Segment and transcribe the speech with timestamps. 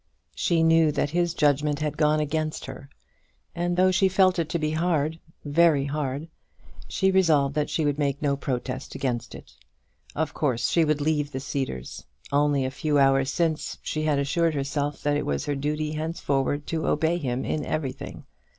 [0.33, 2.89] She knew that his judgment had gone against her,
[3.53, 6.27] and though she felt it to be hard, very hard,
[6.87, 9.53] she resolved that she would make no protest against it.
[10.15, 12.03] Of course she would leave the Cedars.
[12.31, 16.65] Only a few hours since she had assured herself that it was her duty henceforward
[16.65, 18.23] to obey him in everything.